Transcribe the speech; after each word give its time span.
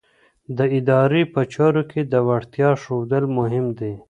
د 0.57 0.59
ادارې 0.77 1.21
په 1.33 1.41
چارو 1.53 1.81
کې 1.91 2.01
د 2.11 2.13
وړتیا 2.27 2.69
ښودل 2.81 3.23
مهم 3.37 3.65
دي. 3.79 3.93